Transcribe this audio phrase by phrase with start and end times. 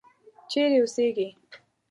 [0.49, 1.27] چیرې اوسیږې.